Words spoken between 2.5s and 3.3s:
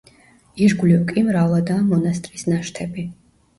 ნაშთები.